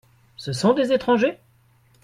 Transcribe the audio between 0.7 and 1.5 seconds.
des étrangers?